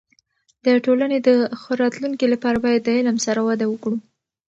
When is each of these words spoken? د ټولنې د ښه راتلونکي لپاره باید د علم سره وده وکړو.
د 0.65 0.67
ټولنې 0.85 1.17
د 1.27 1.29
ښه 1.61 1.71
راتلونکي 1.81 2.25
لپاره 2.33 2.57
باید 2.65 2.81
د 2.83 2.89
علم 2.97 3.17
سره 3.25 3.39
وده 3.47 3.65
وکړو. 3.69 3.97